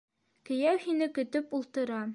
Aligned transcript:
Кейәү 0.49 0.81
һине 0.87 1.11
көтөп 1.19 1.57
ултыра. 1.61 2.05